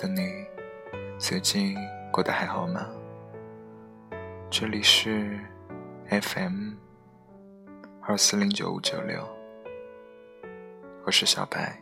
[0.00, 0.46] 的你，
[1.18, 1.76] 最近
[2.10, 2.88] 过得还好吗？
[4.50, 5.38] 这里是
[6.08, 6.72] FM
[8.00, 9.22] 二四零九五九六，
[11.04, 11.78] 我是小白，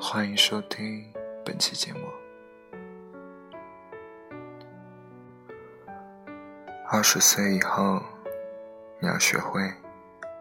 [0.00, 1.12] 欢迎收听
[1.44, 2.00] 本期节目。
[6.92, 8.00] 二十岁以后，
[9.00, 9.60] 你要学会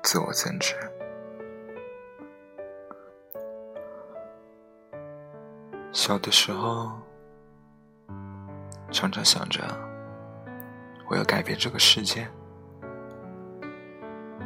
[0.03, 0.75] 自我增值。
[6.07, 6.89] 小的时候，
[8.91, 9.61] 常常想着
[11.09, 12.25] 我要改变这个世界。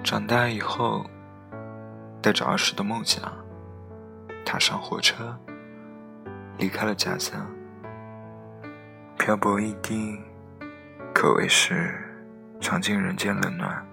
[0.03, 1.05] 长大以后，
[2.19, 3.31] 带着儿时的梦想，
[4.43, 5.37] 踏上火车，
[6.57, 7.39] 离开了家乡，
[9.19, 10.19] 漂泊异地，
[11.13, 11.93] 可谓是
[12.59, 13.85] 尝尽人间冷暖。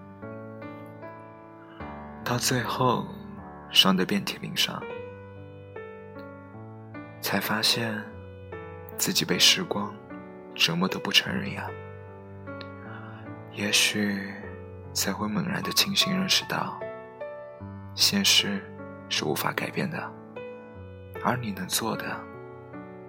[2.25, 3.07] 到最后，
[3.71, 4.83] 伤得遍体鳞伤。
[7.29, 8.03] 才发现，
[8.97, 9.95] 自己被时光
[10.55, 11.71] 折磨得不成人样。
[13.53, 14.33] 也许
[14.95, 16.81] 才会猛然的清醒，认识到，
[17.95, 18.65] 现实
[19.11, 20.11] 是无法改变的，
[21.23, 22.19] 而你能做的，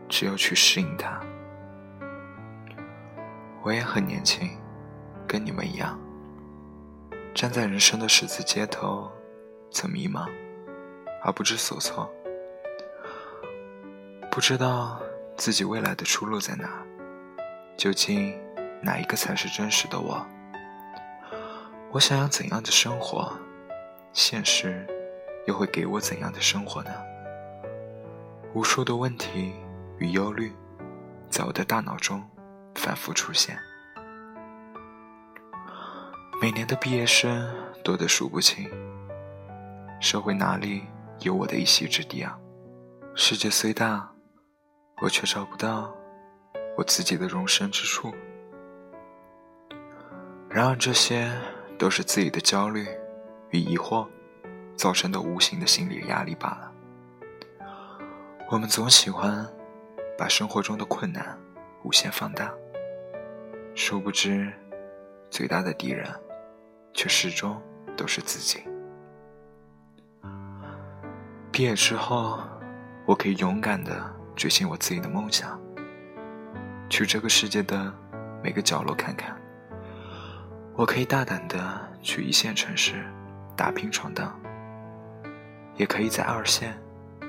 [0.09, 1.17] 只有去适应它。
[3.64, 4.50] 我也很年轻，
[5.26, 5.98] 跟你们一样，
[7.33, 9.09] 站在人生的十字街头，
[9.72, 10.30] 曾迷茫，
[11.23, 12.14] 而不知所措。
[14.40, 14.98] 不知道
[15.36, 16.82] 自己未来的出路在哪，
[17.76, 18.34] 究竟
[18.82, 20.26] 哪一个才是真实的我？
[21.92, 23.38] 我想要怎样的生活？
[24.14, 24.88] 现实
[25.45, 26.92] 又会给我怎样的生活呢？
[28.54, 29.52] 无数的问题
[29.98, 30.54] 与忧虑
[31.30, 32.23] 在我的大脑中
[32.76, 33.60] 反复出现。
[36.42, 38.71] 每年的毕业生多得数不清，
[40.00, 40.83] 社会哪里
[41.20, 42.39] 有我的一席之地啊？
[43.16, 44.10] 世界虽大。
[45.02, 45.93] 我却找不到
[46.77, 48.14] 我自己的容身之处。
[50.49, 51.32] 然而，这些
[51.77, 52.87] 都是自己的焦虑
[53.52, 54.08] 与疑惑
[54.76, 56.71] 造成的无形的心理压力罢了。
[58.49, 59.48] 我们总喜欢
[60.17, 61.38] 把生活中的困难
[61.83, 62.52] 无限放大，
[63.76, 64.52] 殊不知
[65.30, 66.05] 最大的敌人
[66.93, 67.61] 却始终
[67.95, 68.64] 都是自己。
[71.52, 72.39] 毕业之后，
[73.05, 74.19] 我可以勇敢的。
[74.39, 75.60] 追寻我自己的梦想，
[76.89, 77.94] 去这个世界的
[78.42, 79.36] 每个角落看看。
[80.77, 81.60] 我可以大胆的
[82.02, 83.05] 去一线城市
[83.58, 84.33] 打拼闯荡，
[85.76, 86.82] 也可以在二线、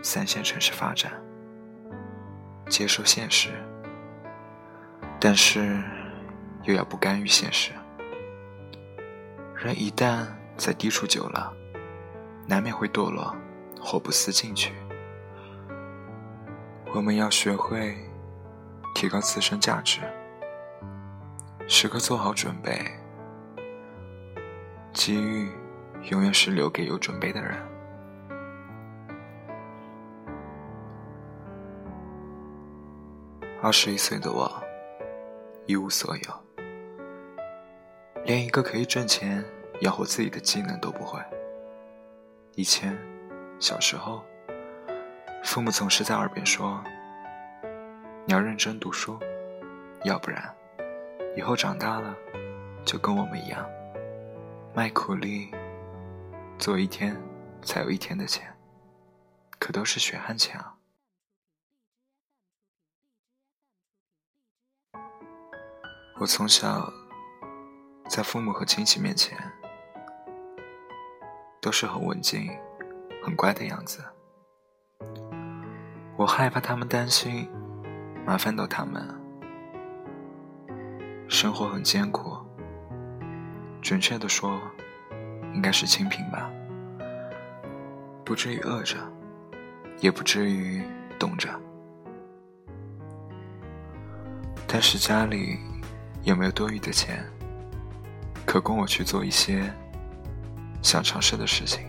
[0.04, 1.10] 三线城市发展，
[2.68, 3.50] 接受现实。
[5.18, 5.82] 但是，
[6.62, 7.72] 又要不甘于现实。
[9.56, 11.52] 人一旦在低处久了，
[12.46, 13.34] 难免会堕落
[13.80, 14.72] 或不思进取。
[16.92, 17.96] 我们要学会
[18.94, 20.00] 提高自身价值，
[21.68, 22.84] 时刻做好准备。
[24.92, 25.48] 机遇
[26.10, 27.56] 永远是留给有准备的人。
[33.62, 34.50] 二十一岁的我
[35.66, 36.64] 一无所有，
[38.24, 39.44] 连一个可以挣钱
[39.82, 41.20] 养活自己的技能都不会。
[42.56, 42.98] 以前，
[43.60, 44.24] 小时候。
[45.42, 46.82] 父母总是在耳边说
[48.24, 49.18] ：“你要认真读书，
[50.04, 50.54] 要不然，
[51.36, 52.14] 以后长大了，
[52.84, 53.68] 就跟我们一样，
[54.74, 55.50] 卖苦力，
[56.56, 57.20] 做一天
[57.62, 58.54] 才有一天的钱，
[59.58, 60.76] 可都是血汗钱啊。”
[66.20, 66.92] 我从小
[68.08, 69.36] 在父母和亲戚面前，
[71.60, 72.48] 都是很文静、
[73.24, 74.04] 很乖的样子。
[76.20, 77.48] 我害怕他们担心，
[78.26, 79.02] 麻烦到他们。
[81.28, 82.36] 生活很艰苦，
[83.80, 84.60] 准确的说，
[85.54, 86.50] 应该是清贫吧。
[88.22, 88.98] 不至于饿着，
[90.00, 90.84] 也不至于
[91.18, 91.48] 冻着。
[94.68, 95.58] 但是家里
[96.22, 97.24] 也没有多余的钱，
[98.44, 99.72] 可供我去做一些
[100.82, 101.80] 想尝试的事情？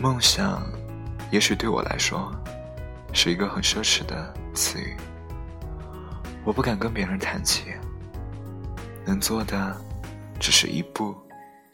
[0.00, 0.60] 梦想。
[1.30, 2.32] 也许对我来说，
[3.12, 4.96] 是一个很奢侈的词语。
[6.44, 7.74] 我不敢跟别人谈起，
[9.04, 9.76] 能做的，
[10.38, 11.16] 只是一步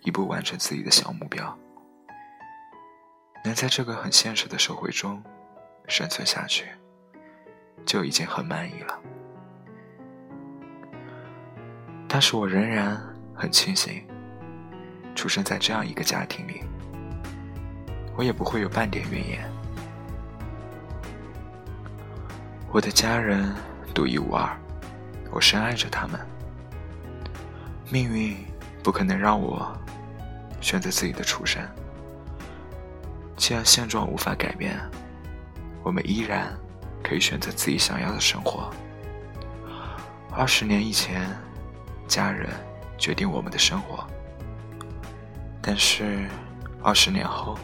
[0.03, 1.57] 一步完成自己的小目标。
[3.45, 5.23] 能在这个很现实的社会中
[5.89, 6.67] 生存下去，
[7.85, 8.99] 就已经很满意了。
[12.09, 12.99] 但是我仍然
[13.35, 14.07] 很庆幸，
[15.15, 16.63] 出生在这样一个家庭里。
[18.17, 19.51] 我也不会有半点怨言。
[22.71, 23.55] 我的家人
[23.95, 24.49] 独一无二，
[25.31, 26.19] 我深爱着他们。
[27.91, 28.37] 命运
[28.83, 29.71] 不可能让我
[30.61, 31.63] 选择自己的出身。
[33.37, 34.79] 既然现状无法改变，
[35.83, 36.57] 我们依然
[37.03, 38.71] 可以选择自己想要的生活。
[40.31, 41.29] 二十年以前，
[42.09, 42.49] 家人
[42.97, 44.07] 决定我们的生活，
[45.61, 46.27] 但是
[46.83, 47.59] 二十年后，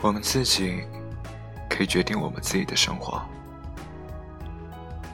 [0.00, 0.82] 我们自己
[1.68, 3.20] 可以决定我们自己的生活。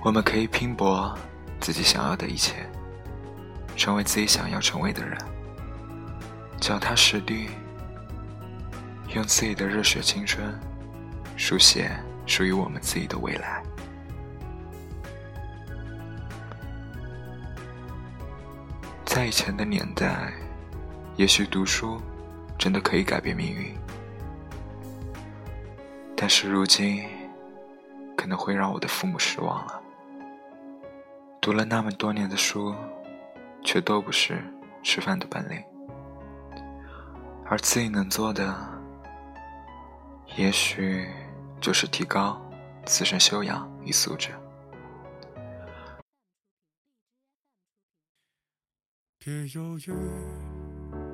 [0.02, 1.16] 我们可以拼搏
[1.60, 2.54] 自己想要的一切，
[3.76, 5.18] 成为自己想要成为的人，
[6.60, 7.48] 脚踏实地。
[9.14, 10.52] 用自己的热血青春，
[11.36, 11.88] 书写
[12.26, 13.62] 属于我们自己的未来。
[19.04, 20.32] 在以前的年代，
[21.14, 22.02] 也许读书
[22.58, 23.72] 真的可以改变命运，
[26.24, 27.06] 但是如今，
[28.16, 29.78] 可能会让我的父母失望了。
[31.38, 32.74] 读了那么多年的书，
[33.62, 34.42] 却都不是
[34.82, 35.62] 吃饭的本领，
[37.44, 38.56] 而自己能做的。
[40.36, 41.06] 也许
[41.60, 42.40] 就是提高
[42.86, 44.30] 自身修养与素质。
[49.18, 49.92] 别犹豫，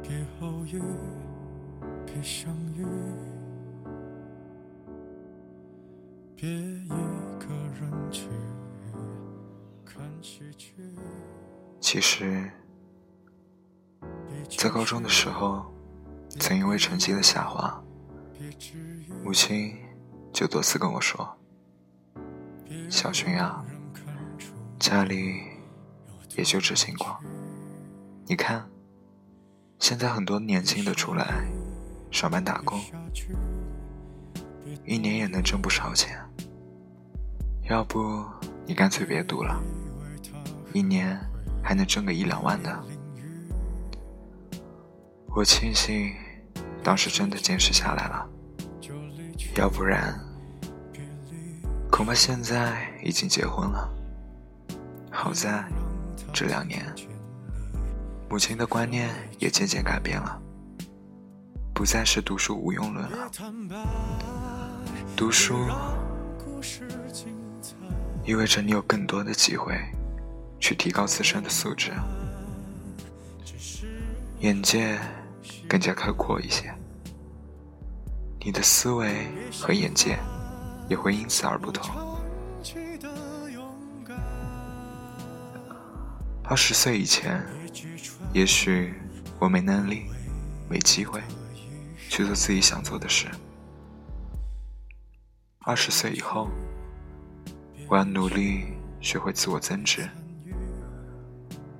[0.04, 0.80] 别后悔，
[2.06, 2.86] 别相遇，
[6.40, 8.30] 别一个人去。
[11.78, 12.50] 其实，
[14.48, 15.66] 在高中的时候，
[16.30, 17.82] 曾因为成绩的下滑。
[19.22, 19.76] 母亲
[20.32, 21.36] 就多次跟我说
[22.88, 23.62] ：“小军啊，
[24.78, 25.42] 家里
[26.38, 27.22] 也就这情况。
[28.24, 28.66] 你看，
[29.78, 31.44] 现在很多年轻的出来
[32.10, 32.80] 上班打工，
[34.84, 36.18] 一年也能挣不少钱。
[37.68, 38.24] 要不
[38.66, 39.62] 你干脆别读了，
[40.72, 41.18] 一年
[41.62, 42.84] 还能挣个一两万的。”
[45.32, 46.12] 我庆幸
[46.82, 48.28] 当时真的坚持下来了。
[49.56, 50.18] 要不然，
[51.90, 53.88] 恐怕现在已经结婚了。
[55.10, 55.64] 好在
[56.32, 56.84] 这两年，
[58.28, 59.08] 母亲的观念
[59.38, 60.40] 也渐渐改变了，
[61.72, 63.30] 不再是读书无用论了。
[65.16, 65.66] 读书
[68.24, 69.74] 意味着你有更多的机会
[70.58, 71.90] 去提高自身的素质，
[74.40, 74.98] 眼界
[75.68, 76.72] 更加开阔一些。
[78.42, 79.26] 你的思维
[79.60, 80.18] 和眼界
[80.88, 81.90] 也会因此而不同。
[86.42, 87.40] 二十岁以前，
[88.32, 88.92] 也许
[89.38, 90.06] 我没能力、
[90.68, 91.22] 没机会
[92.10, 93.28] 去做自己想做的事。
[95.60, 96.50] 二十岁以后，
[97.88, 98.64] 我要努力
[99.00, 100.10] 学会自我增值，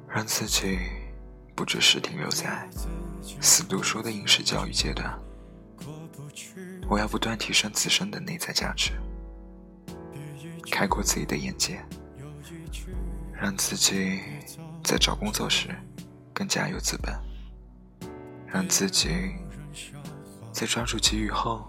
[0.09, 0.79] 让自己
[1.57, 2.71] 不只是停留在
[3.41, 5.19] 死读书的应试教育阶段。
[6.89, 8.93] 我要不断提升自身的内在价值，
[10.71, 11.85] 开阔自己的眼界，
[13.33, 14.21] 让自己
[14.85, 15.69] 在找工作时
[16.33, 17.13] 更加有资本，
[18.47, 19.09] 让自己
[20.61, 21.67] 在抓住机遇后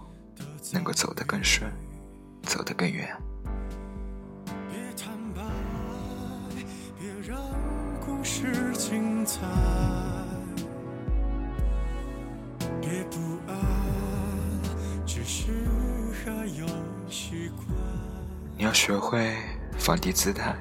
[0.70, 1.72] 能够走得更顺，
[2.42, 3.08] 走得更远。
[4.44, 5.40] 别坦白
[7.00, 7.38] 别让
[8.04, 9.40] 故事精彩，
[12.82, 13.56] 别不安。
[15.06, 15.54] 只是
[16.22, 16.66] 还有
[17.08, 17.68] 习惯
[18.58, 19.34] 你要学会
[19.78, 20.54] 放低姿态，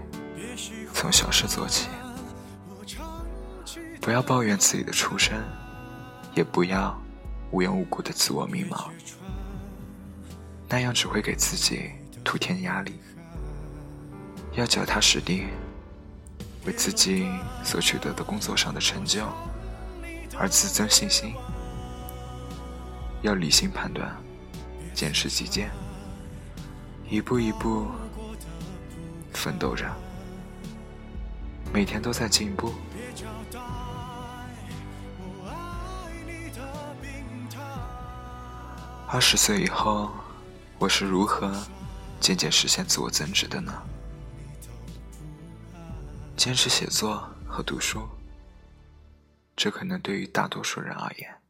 [0.93, 1.89] 从小事做起，
[3.99, 5.37] 不要抱怨自己的出身，
[6.33, 6.97] 也不要
[7.51, 8.89] 无缘无故的自我迷茫，
[10.69, 11.91] 那样只会给自己
[12.23, 12.99] 徒添压力。
[14.53, 15.45] 要脚踏实地，
[16.65, 17.27] 为自己
[17.63, 19.25] 所取得的工作上的成就
[20.37, 21.33] 而自增信心。
[23.21, 24.15] 要理性判断。
[24.93, 25.71] 坚持己见，
[27.09, 27.87] 一步一步
[29.33, 29.89] 奋斗着，
[31.73, 32.73] 每天都在进步。
[39.13, 40.09] 二十岁以后，
[40.79, 41.53] 我是如何
[42.21, 43.83] 渐渐实现自我增值的呢？
[46.37, 48.07] 坚持写作和读书，
[49.53, 51.41] 这可能对于大多数人而言，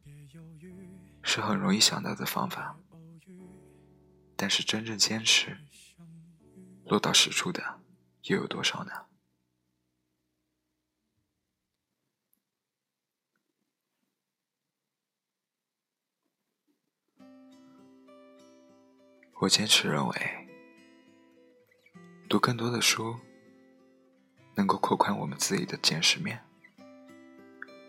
[1.22, 2.76] 是很容易想到的方法。
[4.34, 5.56] 但是真正坚持
[6.86, 7.62] 落到实处的
[8.24, 8.90] 又有多少呢？
[19.42, 20.48] 我坚持认为，
[22.28, 23.16] 读更多的书，
[24.54, 26.44] 能够扩宽我们自己的见识面，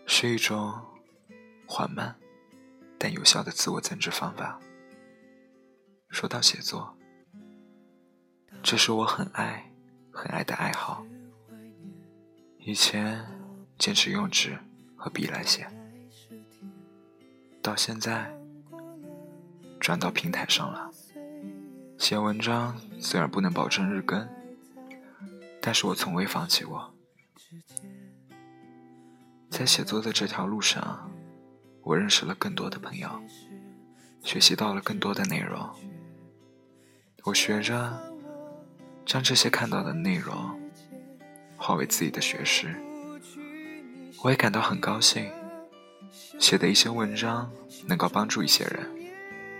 [0.04, 0.84] 是一种
[1.64, 2.16] 缓慢
[2.98, 4.58] 但有效的自我增值方法。
[6.08, 6.96] 说到写作，
[8.60, 9.72] 这是我很爱、
[10.12, 11.06] 很爱的爱好。
[12.58, 13.24] 以前
[13.78, 14.58] 坚持用纸
[14.96, 15.68] 和笔来写，
[17.62, 18.36] 到现在
[19.78, 20.90] 转到平台上了。
[22.04, 24.28] 写文章虽然不能保证日更，
[25.58, 26.92] 但是我从未放弃过。
[29.48, 31.10] 在写作的这条路上，
[31.80, 33.08] 我认识了更多的朋友，
[34.22, 35.66] 学习到了更多的内容。
[37.22, 37.98] 我学着
[39.06, 40.60] 将这些看到的内容
[41.56, 42.78] 化为自己的学识，
[44.22, 45.32] 我也感到很高兴，
[46.38, 47.50] 写的一些文章
[47.86, 48.94] 能够帮助一些人，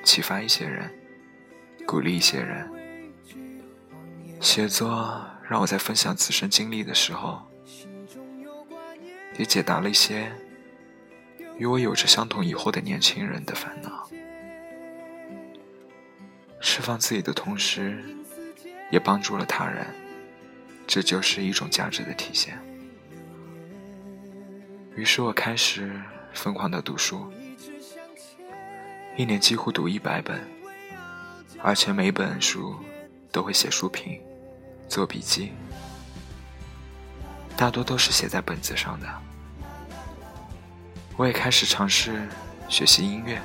[0.04, 0.94] 启发一些人。
[1.86, 2.68] 鼓励一些人，
[4.40, 7.42] 写作让我在分享自身经历的时候，
[9.38, 10.32] 也解答了一些
[11.56, 14.08] 与我有着相同疑惑的年轻人的烦恼。
[16.60, 18.02] 释放自己的同时，
[18.90, 19.86] 也帮助了他人，
[20.86, 22.58] 这就是一种价值的体现。
[24.96, 26.00] 于是我开始
[26.32, 27.30] 疯狂的读书，
[29.16, 30.53] 一年几乎读一百本。
[31.66, 32.78] 而且每本书
[33.32, 34.20] 都会写书评、
[34.86, 35.50] 做笔记，
[37.56, 39.08] 大多都是写在本子上的。
[41.16, 42.28] 我也开始尝试
[42.68, 43.40] 学习音乐，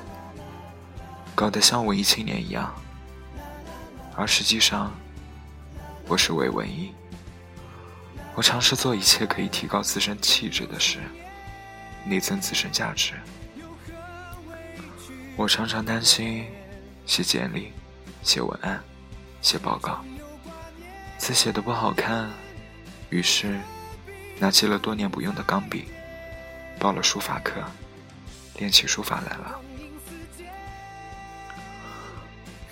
[1.34, 2.70] 搞得像文艺青年一样，
[4.14, 4.92] 而实际上
[6.06, 6.92] 我是伪文艺。
[8.34, 10.98] 我尝试做一切可以提高自身气质的事，
[12.04, 13.14] 内增自身价值。
[15.36, 16.44] 我常常担心
[17.06, 17.72] 写简历。
[18.22, 18.82] 写文案，
[19.40, 20.04] 写报告，
[21.18, 22.30] 字写的不好看，
[23.08, 23.58] 于是
[24.38, 25.86] 拿起了多年不用的钢笔，
[26.78, 27.62] 报了书法课，
[28.58, 29.60] 练起书法来了。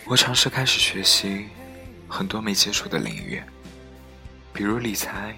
[0.04, 1.48] 我尝试开始学习
[2.08, 3.42] 很多没接触的领域，
[4.52, 5.36] 比如理财、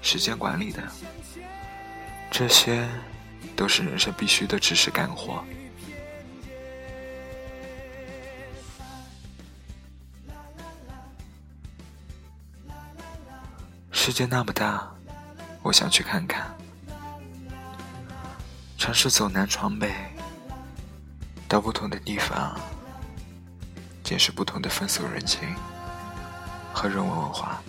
[0.00, 0.82] 时间管理的，
[2.30, 2.88] 这些
[3.54, 5.44] 都是人生必须的知识干货。
[14.06, 14.88] 世界那么大，
[15.64, 16.46] 我想去看看。
[18.78, 19.92] 尝试走南闯北，
[21.48, 22.56] 到不同的地方，
[24.04, 25.52] 见识不同的风俗人情
[26.72, 27.60] 和人文文化。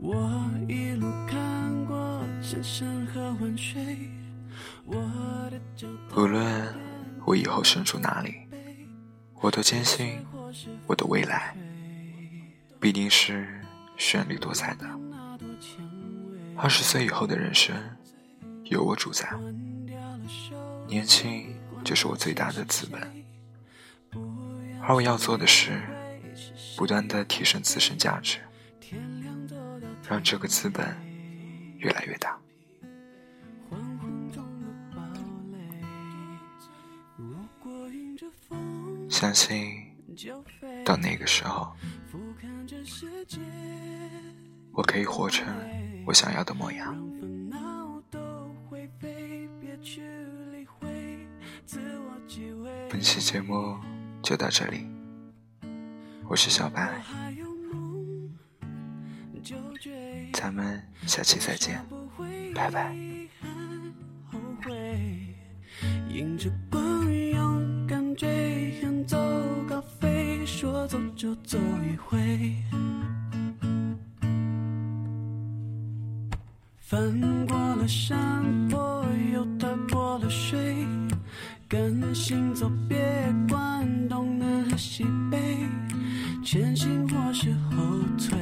[0.00, 4.10] 我一路看过千山和万水，
[4.86, 6.74] 无论
[7.26, 8.43] 我以后身处哪里。
[9.44, 10.24] 我都坚信，
[10.86, 11.54] 我的未来
[12.80, 13.60] 必定是
[13.98, 14.86] 绚丽多彩的。
[16.56, 17.76] 二十岁以后的人生
[18.64, 19.28] 由我主宰，
[20.86, 22.98] 年轻就是我最大的资本。
[24.80, 25.82] 而我要做的是，
[26.74, 28.38] 不断的提升自身价值，
[30.08, 30.96] 让这个资本
[31.76, 32.33] 越来越大。
[39.24, 39.72] 相信
[40.84, 41.74] 到那个时候，
[44.70, 45.46] 我可以活成
[46.04, 46.94] 我想要的模样。
[52.90, 53.78] 本期节目
[54.22, 54.86] 就到这里，
[56.28, 57.00] 我是小白，
[60.34, 61.82] 咱们下期再见，
[62.54, 62.94] 拜拜。
[81.68, 82.98] 跟行走，别
[83.48, 85.38] 管东南和西北，
[86.44, 88.38] 前行或是后退，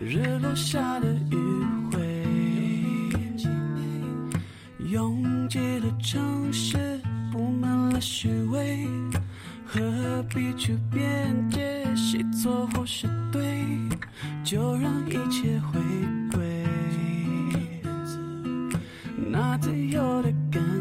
[0.00, 1.36] 日落下的余
[1.92, 2.24] 晖，
[4.90, 7.00] 拥挤的城市
[7.32, 8.88] 布满了虚伪。
[9.68, 13.64] 何必去辩解谁错或是对？
[14.44, 15.04] 就让
[19.88, 20.75] 那自由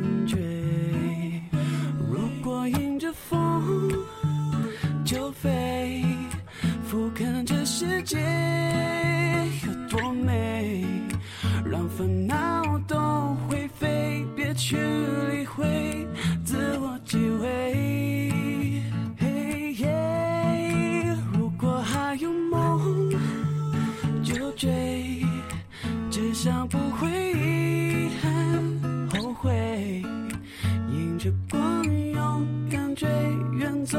[31.26, 33.10] 着光，勇敢追，
[33.58, 33.98] 远走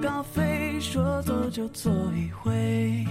[0.00, 3.04] 高飞，说走就走一回。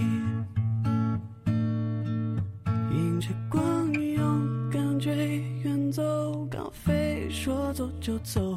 [2.90, 8.47] 迎着光，勇敢追，远走高飞，说走就走。